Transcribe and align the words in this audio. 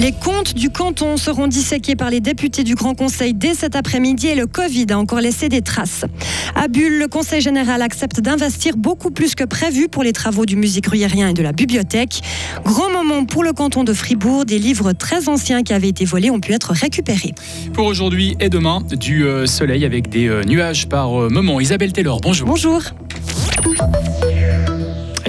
Les 0.00 0.12
comptes 0.12 0.54
du 0.54 0.70
canton 0.70 1.18
seront 1.18 1.46
disséqués 1.46 1.94
par 1.94 2.08
les 2.08 2.20
députés 2.20 2.64
du 2.64 2.74
Grand 2.74 2.94
Conseil 2.94 3.34
dès 3.34 3.52
cet 3.52 3.76
après-midi 3.76 4.28
et 4.28 4.34
le 4.34 4.46
Covid 4.46 4.86
a 4.92 4.98
encore 4.98 5.20
laissé 5.20 5.50
des 5.50 5.60
traces. 5.60 6.06
À 6.54 6.68
Bulle, 6.68 6.98
le 6.98 7.06
Conseil 7.06 7.42
général 7.42 7.82
accepte 7.82 8.18
d'investir 8.18 8.78
beaucoup 8.78 9.10
plus 9.10 9.34
que 9.34 9.44
prévu 9.44 9.88
pour 9.88 10.02
les 10.02 10.14
travaux 10.14 10.46
du 10.46 10.56
musée 10.56 10.80
gruyérien 10.80 11.28
et 11.28 11.34
de 11.34 11.42
la 11.42 11.52
bibliothèque. 11.52 12.22
Grand 12.64 12.90
moment 12.90 13.26
pour 13.26 13.44
le 13.44 13.52
canton 13.52 13.84
de 13.84 13.92
Fribourg, 13.92 14.46
des 14.46 14.58
livres 14.58 14.92
très 14.94 15.28
anciens 15.28 15.62
qui 15.62 15.74
avaient 15.74 15.90
été 15.90 16.06
volés 16.06 16.30
ont 16.30 16.40
pu 16.40 16.54
être 16.54 16.72
récupérés. 16.72 17.34
Pour 17.74 17.84
aujourd'hui 17.84 18.38
et 18.40 18.48
demain, 18.48 18.80
du 18.80 19.26
euh, 19.26 19.44
soleil 19.44 19.84
avec 19.84 20.08
des 20.08 20.28
euh, 20.28 20.44
nuages 20.44 20.88
par 20.88 21.20
euh, 21.20 21.28
moment. 21.28 21.60
Isabelle 21.60 21.92
Taylor, 21.92 22.22
bonjour. 22.22 22.48
Bonjour. 22.48 22.80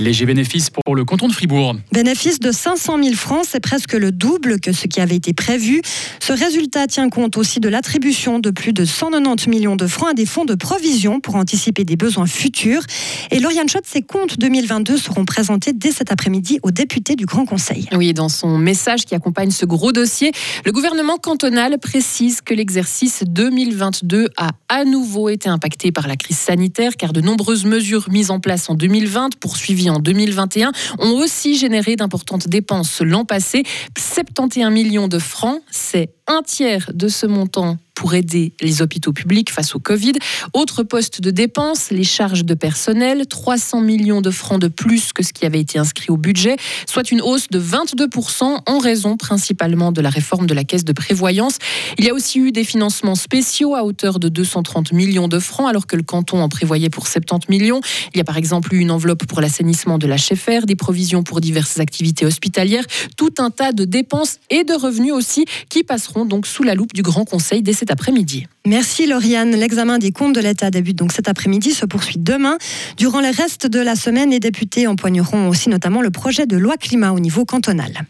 Léger 0.02 0.26
bénéfice 0.26 0.72
pour 0.72 0.96
le 0.96 1.06
canton 1.06 1.28
de 1.28 1.34
Fribourg. 1.34 1.76
Bénéfice 1.92 2.40
de 2.40 2.52
500 2.52 3.04
000 3.04 3.16
francs, 3.16 3.46
c'est 3.48 3.60
presque 3.60 3.94
le 3.94 4.12
double 4.12 4.60
que 4.60 4.72
ce 4.72 4.88
qui 4.88 5.00
avait 5.00 5.16
été 5.16 5.32
prévu. 5.32 5.84
Ce 6.20 6.34
résultat 6.34 6.88
tient 6.88 7.08
compte 7.10 7.38
aussi 7.38 7.60
de 7.60 7.70
l'attribution 7.70 8.40
de 8.40 8.50
plus 8.50 8.74
de 8.74 8.84
190 8.84 9.48
millions 9.48 9.76
de 9.76 9.86
francs 9.86 10.10
à 10.10 10.14
des 10.16 10.26
fonds 10.26 10.44
de 10.44 10.56
provision 10.56 11.20
pour 11.20 11.36
anticiper 11.36 11.84
des 11.84 11.98
besoins 11.98 12.26
futurs. 12.26 12.82
Et 13.30 13.40
Lauriane 13.40 13.70
Schott, 13.70 13.84
ces 13.86 14.02
comptes 14.02 14.40
2022 14.40 14.98
seront 14.98 15.24
présentés 15.24 15.72
dès 15.72 15.92
cet 15.92 16.12
après-midi 16.12 16.58
aux 16.64 16.72
députés 16.72 17.16
du 17.16 17.28
Grand 17.28 17.46
Conseil. 17.46 17.88
Oui, 17.92 18.12
dans 18.16 18.30
son 18.30 18.58
message 18.58 19.06
qui 19.06 19.14
accompagne 19.14 19.52
ce 19.52 19.68
gros 19.68 19.92
dossier, 19.92 20.32
le 20.66 20.72
gouvernement 20.72 21.18
cantonal 21.18 21.78
précise 21.78 22.42
que 22.42 22.56
l'exercice 22.56 23.24
2022 23.28 24.30
a 24.36 24.50
à 24.68 24.84
nouveau 24.84 25.30
été 25.30 25.48
impacté 25.48 25.92
par 25.92 26.08
la 26.08 26.16
crise 26.16 26.40
sanitaire 26.40 26.94
car 26.98 27.14
de 27.14 27.22
nombreuses 27.22 27.66
mesures 27.66 28.10
mises 28.10 28.32
en 28.32 28.40
place 28.40 28.68
en 28.68 28.74
2020 28.74 29.38
poursuivies 29.40 29.91
en 29.92 30.00
2021 30.00 30.72
ont 31.00 31.12
aussi 31.12 31.58
généré 31.58 31.96
d'importantes 31.96 32.48
dépenses 32.48 33.02
l'an 33.02 33.26
passé. 33.26 33.64
71 33.98 34.72
millions 34.72 35.08
de 35.08 35.20
francs, 35.20 35.62
c'est 35.70 36.10
un 36.28 36.42
tiers 36.42 36.90
de 36.94 37.08
ce 37.08 37.26
montant 37.26 37.78
pour 38.02 38.16
aider 38.16 38.54
les 38.62 38.82
hôpitaux 38.82 39.14
publics 39.14 39.52
face 39.52 39.76
au 39.76 39.80
Covid. 39.80 40.14
Autre 40.54 40.82
poste 40.82 41.22
de 41.22 41.30
dépenses, 41.30 41.92
les 41.92 42.04
charges 42.04 42.44
de 42.44 42.56
personnel, 42.56 43.28
300 43.28 43.80
millions 43.82 44.22
de 44.22 44.32
francs 44.32 44.60
de 44.60 44.70
plus 44.70 45.14
que 45.14 45.22
ce 45.22 45.32
qui 45.34 45.46
avait 45.46 45.60
été 45.60 45.78
inscrit 45.78 46.10
au 46.10 46.18
budget, 46.18 46.56
soit 46.88 47.12
une 47.12 47.22
hausse 47.22 47.50
de 47.50 47.60
22% 47.60 48.62
en 48.66 48.78
raison 48.80 49.18
principalement 49.18 49.92
de 49.92 50.02
la 50.02 50.10
réforme 50.10 50.48
de 50.48 50.56
la 50.56 50.64
caisse 50.64 50.84
de 50.84 50.94
prévoyance. 50.94 51.60
Il 52.00 52.06
y 52.06 52.10
a 52.10 52.16
aussi 52.16 52.40
eu 52.40 52.52
des 52.52 52.64
financements 52.64 53.14
spéciaux 53.14 53.76
à 53.76 53.84
hauteur 53.84 54.18
de 54.18 54.30
230 54.30 54.94
millions 54.94 55.28
de 55.28 55.38
francs, 55.38 55.70
alors 55.70 55.86
que 55.86 55.96
le 55.96 56.02
canton 56.02 56.42
en 56.42 56.50
prévoyait 56.50 56.90
pour 56.90 57.06
70 57.06 57.50
millions. 57.50 57.82
Il 58.16 58.18
y 58.18 58.22
a 58.22 58.24
par 58.24 58.38
exemple 58.38 58.74
eu 58.74 58.80
une 58.80 58.90
enveloppe 58.90 59.28
pour 59.28 59.42
l'assainissement 59.42 60.00
de 60.00 60.08
l'HFR, 60.08 60.66
des 60.66 60.76
provisions 60.76 61.22
pour 61.22 61.40
diverses 61.40 61.80
activités 61.80 62.26
hospitalières, 62.26 62.86
tout 63.16 63.36
un 63.38 63.52
tas 63.52 63.74
de 63.74 63.86
dépenses 63.86 64.40
et 64.50 64.64
de 64.64 64.74
revenus 64.74 65.14
aussi 65.14 65.46
qui 65.70 65.84
passeront 65.84 66.26
donc 66.26 66.48
sous 66.48 66.64
la 66.64 66.74
loupe 66.74 66.94
du 66.94 67.04
Grand 67.04 67.26
Conseil 67.26 67.62
dès 67.62 67.74
après-midi. 67.92 68.48
Merci 68.66 69.06
Lauriane. 69.06 69.52
L'examen 69.56 69.98
des 69.98 70.12
comptes 70.12 70.36
de 70.36 70.42
l'État 70.42 70.72
débute 70.72 70.98
donc 70.98 71.12
cet 71.12 71.28
après-midi, 71.28 71.72
se 71.72 71.86
poursuit 71.86 72.18
demain. 72.18 72.58
Durant 72.98 73.20
les 73.20 73.32
restes 73.32 73.68
de 73.68 73.80
la 73.80 73.96
semaine, 73.96 74.32
les 74.32 74.40
députés 74.40 74.88
empoigneront 74.88 75.48
aussi 75.48 75.70
notamment 75.70 76.02
le 76.02 76.12
projet 76.12 76.46
de 76.46 76.58
loi 76.58 76.78
climat 76.78 77.12
au 77.12 77.20
niveau 77.20 77.46
cantonal. 77.46 78.06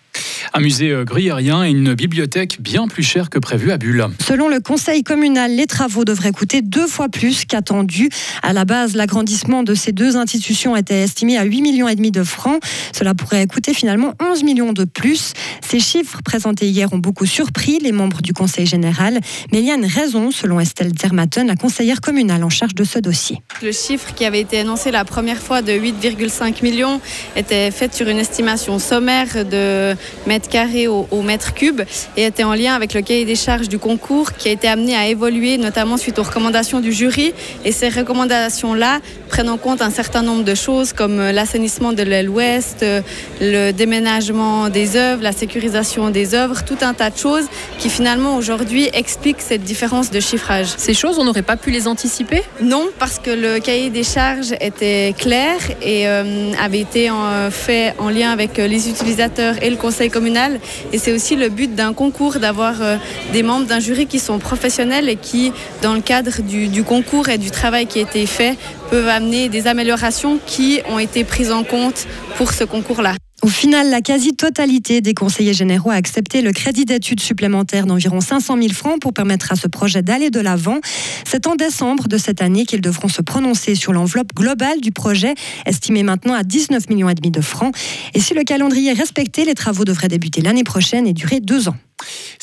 Un 0.53 0.59
musée 0.59 0.89
euh, 0.89 1.05
gruyérien 1.05 1.63
et 1.63 1.69
une 1.69 1.93
bibliothèque 1.93 2.57
bien 2.59 2.89
plus 2.89 3.03
chère 3.03 3.29
que 3.29 3.39
prévu 3.39 3.71
à 3.71 3.77
Bulle. 3.77 4.07
Selon 4.19 4.49
le 4.49 4.59
conseil 4.59 5.01
communal, 5.01 5.55
les 5.55 5.65
travaux 5.65 6.03
devraient 6.03 6.33
coûter 6.33 6.61
deux 6.61 6.87
fois 6.87 7.07
plus 7.07 7.45
qu'attendu. 7.45 8.09
À 8.43 8.51
la 8.51 8.65
base, 8.65 8.95
l'agrandissement 8.95 9.63
de 9.63 9.73
ces 9.73 9.93
deux 9.93 10.17
institutions 10.17 10.75
était 10.75 11.03
estimé 11.03 11.37
à 11.37 11.43
8 11.43 11.61
millions 11.61 11.87
et 11.87 11.95
demi 11.95 12.11
de 12.11 12.23
francs. 12.23 12.61
Cela 12.91 13.15
pourrait 13.15 13.47
coûter 13.47 13.73
finalement 13.73 14.13
11 14.19 14.43
millions 14.43 14.73
de 14.73 14.83
plus. 14.83 15.31
Ces 15.61 15.79
chiffres 15.79 16.19
présentés 16.25 16.67
hier 16.67 16.91
ont 16.91 16.97
beaucoup 16.97 17.25
surpris 17.25 17.79
les 17.79 17.93
membres 17.93 18.21
du 18.21 18.33
conseil 18.33 18.65
général, 18.65 19.21
mais 19.53 19.59
il 19.59 19.65
y 19.65 19.71
a 19.71 19.75
une 19.75 19.85
raison 19.85 20.31
selon 20.31 20.59
Estelle 20.59 20.91
Zermatten, 20.99 21.47
la 21.47 21.55
conseillère 21.55 22.01
communale 22.01 22.43
en 22.43 22.49
charge 22.49 22.75
de 22.75 22.83
ce 22.83 22.99
dossier. 22.99 23.41
Le 23.63 23.71
chiffre 23.71 24.13
qui 24.13 24.25
avait 24.25 24.41
été 24.41 24.59
annoncé 24.59 24.91
la 24.91 25.05
première 25.05 25.39
fois 25.39 25.61
de 25.61 25.71
8,5 25.71 26.61
millions 26.61 26.99
était 27.37 27.71
fait 27.71 27.93
sur 27.93 28.09
une 28.09 28.17
estimation 28.19 28.79
sommaire 28.79 29.45
de 29.45 29.95
mètres 30.41 30.49
carrés 30.49 30.87
au, 30.87 31.07
au, 31.11 31.21
mètre 31.21 31.53
cube 31.53 31.81
et 32.17 32.23
était 32.23 32.43
en 32.43 32.53
lien 32.53 32.73
avec 32.73 32.93
le 32.93 33.01
cahier 33.01 33.25
des 33.25 33.35
charges 33.35 33.69
du 33.69 33.77
concours 33.77 34.33
qui 34.33 34.49
a 34.49 34.51
été 34.51 34.67
amené 34.67 34.95
à 34.95 35.07
évoluer 35.07 35.57
notamment 35.57 35.97
suite 35.97 36.17
aux 36.17 36.23
recommandations 36.23 36.79
du 36.79 36.91
jury. 36.91 37.33
Et 37.63 37.71
ces 37.71 37.89
recommandations-là 37.89 38.99
prennent 39.29 39.49
en 39.49 39.57
compte 39.57 39.81
un 39.81 39.91
certain 39.91 40.23
nombre 40.23 40.43
de 40.43 40.55
choses 40.55 40.93
comme 40.93 41.17
l'assainissement 41.17 41.93
de 41.93 42.03
l'aile 42.03 42.29
ouest, 42.29 42.83
le 43.39 43.71
déménagement 43.71 44.69
des 44.69 44.95
œuvres, 44.95 45.21
la 45.21 45.31
sécurisation 45.31 46.09
des 46.09 46.33
œuvres, 46.33 46.63
tout 46.63 46.77
un 46.81 46.93
tas 46.93 47.11
de 47.11 47.17
choses 47.17 47.45
qui 47.77 47.89
finalement 47.89 48.35
aujourd'hui 48.35 48.89
expliquent 48.93 49.41
cette 49.41 49.63
différence 49.63 50.09
de 50.09 50.19
chiffrage. 50.19 50.69
Ces 50.77 50.93
choses, 50.93 51.19
on 51.19 51.23
n'aurait 51.23 51.43
pas 51.43 51.57
pu 51.57 51.69
les 51.69 51.87
anticiper? 51.87 52.41
Non, 52.61 52.87
parce 52.99 53.19
que 53.19 53.29
le 53.29 53.59
cahier 53.59 53.89
des 53.89 54.03
charges 54.03 54.53
était 54.59 55.13
clair 55.17 55.55
et 55.81 56.07
euh, 56.07 56.51
avait 56.59 56.79
été 56.79 57.11
en, 57.11 57.51
fait 57.51 57.93
en 57.99 58.09
lien 58.09 58.31
avec 58.31 58.57
les 58.57 58.89
utilisateurs 58.89 59.55
et 59.61 59.69
le 59.69 59.77
conseil 59.77 60.09
Et 60.93 60.97
c'est 60.97 61.11
aussi 61.11 61.35
le 61.35 61.49
but 61.49 61.73
d'un 61.75 61.93
concours 61.93 62.39
d'avoir 62.39 62.81
euh, 62.81 62.97
des 63.33 63.43
membres 63.43 63.65
d'un 63.65 63.79
jury 63.79 64.07
qui 64.07 64.19
sont 64.19 64.39
professionnels 64.39 65.09
et 65.09 65.15
qui, 65.15 65.51
dans 65.81 65.93
le 65.93 66.01
cadre 66.01 66.41
du 66.41 66.83
concours 66.83 67.29
et 67.29 67.37
du 67.37 67.51
travail 67.51 67.85
qui 67.85 67.99
a 67.99 68.03
été 68.03 68.25
fait, 68.25 68.57
peuvent 68.89 69.07
amener 69.07 69.49
des 69.49 69.67
améliorations 69.67 70.39
qui 70.45 70.81
ont 70.89 70.99
été 70.99 71.23
prises 71.23 71.51
en 71.51 71.63
compte 71.63 72.07
pour 72.37 72.51
ce 72.51 72.63
concours-là. 72.63 73.15
Au 73.43 73.47
final, 73.47 73.89
la 73.89 74.01
quasi-totalité 74.01 75.01
des 75.01 75.15
conseillers 75.15 75.55
généraux 75.55 75.89
a 75.89 75.95
accepté 75.95 76.43
le 76.43 76.51
crédit 76.51 76.85
d'études 76.85 77.21
supplémentaire 77.21 77.87
d'environ 77.87 78.21
500 78.21 78.55
000 78.55 78.71
francs 78.71 79.01
pour 79.01 79.13
permettre 79.13 79.51
à 79.51 79.55
ce 79.55 79.67
projet 79.67 80.03
d'aller 80.03 80.29
de 80.29 80.39
l'avant. 80.39 80.79
C'est 81.25 81.47
en 81.47 81.55
décembre 81.55 82.07
de 82.07 82.19
cette 82.19 82.43
année 82.43 82.65
qu'ils 82.65 82.81
devront 82.81 83.07
se 83.07 83.23
prononcer 83.23 83.73
sur 83.73 83.93
l'enveloppe 83.93 84.35
globale 84.35 84.79
du 84.79 84.91
projet, 84.91 85.33
estimée 85.65 86.03
maintenant 86.03 86.35
à 86.35 86.43
19 86.43 86.87
millions 86.89 87.11
de 87.11 87.41
francs. 87.41 87.75
Et 88.13 88.19
si 88.19 88.35
le 88.35 88.43
calendrier 88.43 88.91
est 88.91 88.99
respecté, 88.99 89.43
les 89.43 89.55
travaux 89.55 89.85
devraient 89.85 90.07
débuter 90.07 90.41
l'année 90.41 90.63
prochaine 90.63 91.07
et 91.07 91.13
durer 91.13 91.39
deux 91.39 91.67
ans. 91.67 91.75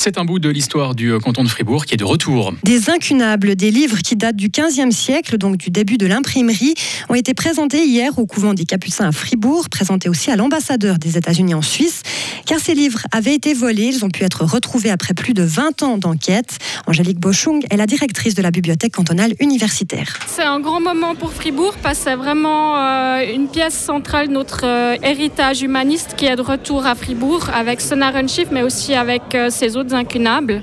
C'est 0.00 0.16
un 0.16 0.24
bout 0.24 0.38
de 0.38 0.48
l'histoire 0.48 0.94
du 0.94 1.10
euh, 1.10 1.18
canton 1.18 1.42
de 1.42 1.48
Fribourg 1.48 1.84
qui 1.84 1.94
est 1.94 1.96
de 1.96 2.04
retour. 2.04 2.54
Des 2.62 2.88
incunables, 2.88 3.56
des 3.56 3.72
livres 3.72 3.98
qui 3.98 4.14
datent 4.14 4.36
du 4.36 4.48
15e 4.48 4.92
siècle, 4.92 5.38
donc 5.38 5.56
du 5.56 5.70
début 5.70 5.98
de 5.98 6.06
l'imprimerie, 6.06 6.74
ont 7.08 7.16
été 7.16 7.34
présentés 7.34 7.84
hier 7.84 8.16
au 8.16 8.24
couvent 8.24 8.54
des 8.54 8.64
Capucins 8.64 9.08
à 9.08 9.12
Fribourg, 9.12 9.68
présentés 9.68 10.08
aussi 10.08 10.30
à 10.30 10.36
l'ambassadeur 10.36 11.00
des 11.00 11.16
États-Unis 11.16 11.54
en 11.54 11.62
Suisse. 11.62 12.02
Car 12.48 12.60
ces 12.60 12.72
livres 12.72 13.00
avaient 13.12 13.34
été 13.34 13.52
volés, 13.52 13.92
ils 13.92 14.06
ont 14.06 14.08
pu 14.08 14.24
être 14.24 14.42
retrouvés 14.42 14.88
après 14.88 15.12
plus 15.12 15.34
de 15.34 15.42
20 15.42 15.82
ans 15.82 15.98
d'enquête. 15.98 16.56
Angélique 16.86 17.20
Bochung 17.20 17.60
est 17.68 17.76
la 17.76 17.84
directrice 17.84 18.34
de 18.34 18.40
la 18.40 18.50
bibliothèque 18.50 18.94
cantonale 18.94 19.34
universitaire. 19.38 20.18
C'est 20.26 20.44
un 20.44 20.58
grand 20.58 20.80
moment 20.80 21.14
pour 21.14 21.34
Fribourg 21.34 21.74
parce 21.82 21.98
que 21.98 22.04
c'est 22.04 22.14
vraiment 22.14 22.78
euh, 22.78 23.34
une 23.34 23.48
pièce 23.48 23.74
centrale 23.74 24.28
de 24.28 24.32
notre 24.32 24.64
euh, 24.64 24.96
héritage 25.02 25.60
humaniste 25.60 26.14
qui 26.16 26.24
est 26.24 26.36
de 26.36 26.40
retour 26.40 26.86
à 26.86 26.94
Fribourg 26.94 27.50
avec 27.52 27.82
son 27.82 28.00
Schiff, 28.26 28.48
mais 28.50 28.62
aussi 28.62 28.94
avec 28.94 29.34
euh, 29.34 29.50
ses 29.50 29.76
autres 29.76 29.94
incunables. 29.94 30.62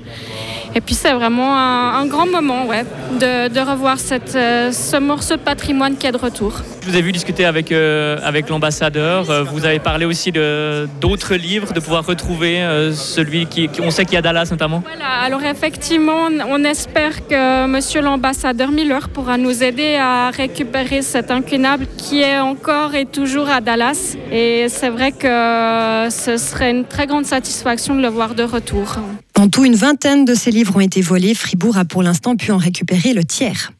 Et 0.76 0.82
puis 0.82 0.94
c'est 0.94 1.14
vraiment 1.14 1.56
un, 1.56 1.94
un, 1.94 2.06
grand 2.06 2.26
moment 2.26 2.66
ouais, 2.66 2.84
de, 3.18 3.48
de 3.48 3.60
revoir 3.60 3.98
cette, 3.98 4.36
euh, 4.36 4.70
ce 4.72 4.98
morceau 4.98 5.36
de 5.36 5.40
patrimoine 5.40 5.96
qui 5.96 6.06
est 6.06 6.12
de 6.12 6.18
retour. 6.18 6.60
Je 6.82 6.90
vous 6.90 6.96
ai 6.98 7.00
vu 7.00 7.12
discuter 7.12 7.46
avec, 7.46 7.72
euh, 7.72 8.18
avec 8.22 8.50
l'ambassadeur. 8.50 9.30
Euh, 9.30 9.42
vous 9.42 9.64
avez 9.64 9.78
parlé 9.78 10.04
aussi 10.04 10.32
d'autres 10.32 11.34
livres, 11.34 11.72
de 11.72 11.80
pouvoir 11.80 12.04
retrouver 12.04 12.60
euh, 12.60 12.92
celui 12.92 13.46
qui, 13.46 13.68
qui, 13.68 13.80
on 13.80 13.90
sait 13.90 14.04
qu'il 14.04 14.14
y 14.14 14.18
a 14.18 14.22
Dallas 14.22 14.48
notamment. 14.50 14.82
Voilà, 14.86 15.24
alors 15.24 15.42
effectivement, 15.42 16.28
on 16.46 16.62
espère 16.62 17.26
que 17.26 17.66
monsieur 17.66 18.02
l'ambassadeur 18.02 18.70
Miller 18.70 19.08
pourra 19.08 19.38
nous 19.38 19.64
aider 19.64 19.96
à 19.96 20.28
récupérer 20.28 21.00
cet 21.00 21.30
incunable 21.30 21.86
qui 21.96 22.20
est 22.20 22.38
encore 22.38 22.94
et 22.94 23.06
toujours 23.06 23.48
à 23.48 23.62
Dallas. 23.62 24.14
Et 24.30 24.66
c'est 24.68 24.90
vrai 24.90 25.10
que 25.10 26.10
ce 26.10 26.36
serait 26.36 26.70
une 26.70 26.84
très 26.84 27.06
grande 27.06 27.24
satisfaction 27.24 27.94
de 27.94 28.02
le 28.02 28.08
voir 28.08 28.34
de 28.34 28.42
retour. 28.42 28.98
En 29.38 29.48
tout, 29.48 29.64
une 29.64 29.76
vingtaine 29.76 30.24
de 30.24 30.34
ces 30.34 30.50
livres 30.50 30.76
ont 30.76 30.80
été 30.80 31.02
volés. 31.02 31.34
Fribourg 31.34 31.76
a 31.76 31.84
pour 31.84 32.02
l'instant 32.02 32.36
pu 32.36 32.52
en 32.52 32.56
récupérer 32.56 33.12
le 33.12 33.22
tiers. 33.22 33.72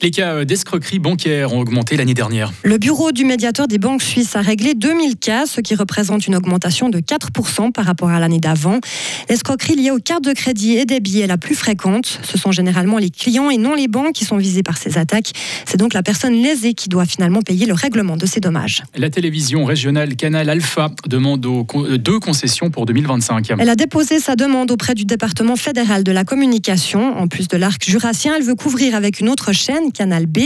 Les 0.00 0.10
cas 0.10 0.44
d'escroquerie 0.44 0.98
bancaire 0.98 1.52
ont 1.52 1.60
augmenté 1.60 1.96
l'année 1.96 2.14
dernière. 2.14 2.52
Le 2.64 2.78
bureau 2.78 3.12
du 3.12 3.24
médiateur 3.24 3.68
des 3.68 3.78
banques 3.78 4.02
suisses 4.02 4.34
a 4.34 4.40
réglé 4.40 4.74
2000 4.74 5.16
cas, 5.16 5.46
ce 5.46 5.60
qui 5.60 5.74
représente 5.74 6.26
une 6.26 6.34
augmentation 6.34 6.88
de 6.88 6.98
4% 6.98 7.70
par 7.72 7.84
rapport 7.84 8.08
à 8.08 8.18
l'année 8.18 8.40
d'avant. 8.40 8.80
L'escroquerie 9.28 9.76
liée 9.76 9.90
aux 9.90 9.98
cartes 9.98 10.24
de 10.24 10.32
crédit 10.32 10.72
et 10.72 10.86
débit 10.86 11.20
est 11.20 11.26
la 11.26 11.38
plus 11.38 11.54
fréquente. 11.54 12.20
Ce 12.24 12.36
sont 12.38 12.50
généralement 12.52 12.98
les 12.98 13.10
clients 13.10 13.50
et 13.50 13.58
non 13.58 13.74
les 13.74 13.88
banques 13.88 14.14
qui 14.14 14.24
sont 14.24 14.36
visés 14.36 14.62
par 14.62 14.76
ces 14.76 14.98
attaques. 14.98 15.32
C'est 15.66 15.76
donc 15.76 15.94
la 15.94 16.02
personne 16.02 16.34
lésée 16.34 16.74
qui 16.74 16.88
doit 16.88 17.06
finalement 17.06 17.42
payer 17.42 17.66
le 17.66 17.74
règlement 17.74 18.16
de 18.16 18.26
ces 18.26 18.40
dommages. 18.40 18.82
La 18.96 19.10
télévision 19.10 19.64
régionale 19.64 20.16
Canal 20.16 20.48
Alpha 20.48 20.90
demande 21.06 21.44
aux 21.46 21.64
deux 21.96 22.18
concessions 22.18 22.70
pour 22.70 22.86
2025. 22.86 23.52
Elle 23.58 23.68
a 23.68 23.76
déposé 23.76 24.18
sa 24.18 24.36
demande 24.36 24.70
auprès 24.70 24.94
du 24.94 25.04
département 25.04 25.56
fédéral 25.56 26.04
de 26.04 26.12
la 26.12 26.24
communication. 26.24 27.18
En 27.18 27.28
plus 27.28 27.48
de 27.48 27.56
l'arc 27.56 27.84
jurassien, 27.84 28.34
elle 28.36 28.42
veut 28.42 28.54
couvrir 28.54 28.94
avec 28.94 29.20
une 29.20 29.28
autre 29.28 29.41
Seine, 29.50 29.92
Canal 29.92 30.26
B, 30.26 30.38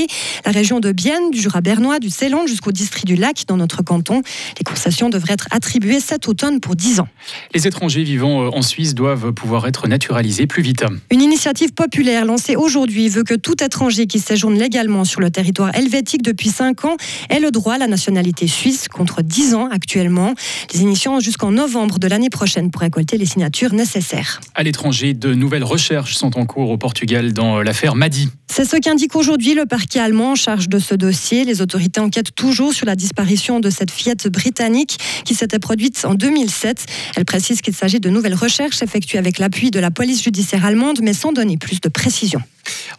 la 0.44 0.52
région 0.52 0.80
de 0.80 0.92
Bienne, 0.92 1.30
du 1.30 1.40
Jura 1.40 1.60
bernois, 1.60 1.98
du 1.98 2.10
Ceylan 2.10 2.46
jusqu'au 2.46 2.72
district 2.72 3.06
du 3.06 3.16
Lac 3.16 3.44
dans 3.46 3.56
notre 3.56 3.82
canton. 3.82 4.22
Les 4.58 4.64
concessions 4.64 5.08
devraient 5.10 5.34
être 5.34 5.48
attribuées 5.50 6.00
cet 6.00 6.28
automne 6.28 6.60
pour 6.60 6.76
10 6.76 7.00
ans. 7.00 7.08
Les 7.54 7.66
étrangers 7.66 8.04
vivant 8.04 8.42
euh, 8.42 8.50
en 8.50 8.62
Suisse 8.62 8.94
doivent 8.94 9.32
pouvoir 9.32 9.66
être 9.66 9.88
naturalisés 9.88 10.46
plus 10.46 10.62
vite. 10.62 10.84
Une 11.10 11.22
initiative 11.22 11.72
populaire 11.72 12.24
lancée 12.24 12.56
aujourd'hui 12.56 13.08
veut 13.08 13.24
que 13.24 13.34
tout 13.34 13.62
étranger 13.62 14.06
qui 14.06 14.20
séjourne 14.20 14.58
légalement 14.58 15.04
sur 15.04 15.20
le 15.20 15.30
territoire 15.30 15.74
helvétique 15.74 16.22
depuis 16.22 16.50
5 16.50 16.84
ans 16.84 16.96
ait 17.30 17.40
le 17.40 17.50
droit 17.50 17.74
à 17.74 17.78
la 17.78 17.86
nationalité 17.86 18.46
suisse 18.46 18.88
contre 18.88 19.22
10 19.22 19.54
ans 19.54 19.68
actuellement. 19.70 20.34
Les 20.72 20.80
initiants 20.80 21.20
jusqu'en 21.20 21.50
novembre 21.50 21.98
de 21.98 22.06
l'année 22.06 22.30
prochaine 22.30 22.70
pour 22.70 22.82
récolter 22.82 23.16
les 23.18 23.26
signatures 23.26 23.72
nécessaires. 23.72 24.40
À 24.54 24.62
l'étranger, 24.62 25.14
de 25.14 25.34
nouvelles 25.34 25.64
recherches 25.64 26.14
sont 26.14 26.38
en 26.38 26.46
cours 26.46 26.70
au 26.70 26.78
Portugal 26.78 27.32
dans 27.32 27.62
l'affaire 27.62 27.94
Madi. 27.94 28.28
C'est 28.48 28.64
ce 28.64 28.76
qu'indique 28.86 29.16
aujourd'hui 29.16 29.54
le 29.54 29.66
parquet 29.66 29.98
allemand 29.98 30.30
en 30.30 30.34
charge 30.36 30.68
de 30.68 30.78
ce 30.78 30.94
dossier. 30.94 31.44
Les 31.44 31.60
autorités 31.60 31.98
enquêtent 31.98 32.36
toujours 32.36 32.72
sur 32.72 32.86
la 32.86 32.94
disparition 32.94 33.58
de 33.58 33.68
cette 33.68 33.90
fillette 33.90 34.28
britannique 34.28 34.96
qui 35.24 35.34
s'était 35.34 35.58
produite 35.58 36.04
en 36.04 36.14
2007. 36.14 36.86
Elle 37.16 37.24
précise 37.24 37.62
qu'il 37.62 37.74
s'agit 37.74 37.98
de 37.98 38.08
nouvelles 38.10 38.36
recherches 38.36 38.82
effectuées 38.82 39.18
avec 39.18 39.40
l'appui 39.40 39.72
de 39.72 39.80
la 39.80 39.90
police 39.90 40.22
judiciaire 40.22 40.64
allemande, 40.64 41.00
mais 41.02 41.14
sans 41.14 41.32
donner 41.32 41.56
plus 41.56 41.80
de 41.80 41.88
précision. 41.88 42.40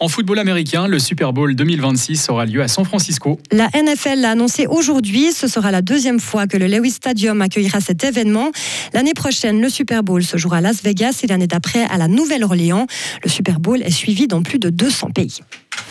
En 0.01 0.09
football 0.09 0.39
américain, 0.39 0.87
le 0.87 0.99
Super 0.99 1.31
Bowl 1.31 1.55
2026 1.55 2.29
aura 2.29 2.45
lieu 2.45 2.61
à 2.61 2.67
San 2.67 2.83
Francisco. 2.83 3.39
La 3.51 3.69
NFL 3.73 4.19
l'a 4.19 4.31
annoncé 4.31 4.67
aujourd'hui. 4.67 5.31
Ce 5.31 5.47
sera 5.47 5.71
la 5.71 5.81
deuxième 5.81 6.19
fois 6.19 6.47
que 6.47 6.57
le 6.57 6.67
Lewis 6.67 6.91
Stadium 6.91 7.41
accueillera 7.41 7.79
cet 7.79 8.03
événement. 8.03 8.51
L'année 8.93 9.13
prochaine, 9.13 9.61
le 9.61 9.69
Super 9.69 10.03
Bowl 10.03 10.23
se 10.23 10.35
jouera 10.37 10.57
à 10.57 10.61
Las 10.61 10.83
Vegas 10.83 11.21
et 11.23 11.27
l'année 11.27 11.47
d'après 11.47 11.83
à 11.85 11.97
la 11.97 12.09
Nouvelle-Orléans. 12.09 12.87
Le 13.23 13.29
Super 13.29 13.59
Bowl 13.59 13.81
est 13.81 13.91
suivi 13.91 14.27
dans 14.27 14.43
plus 14.43 14.59
de 14.59 14.69
200 14.69 15.11
pays. 15.11 15.39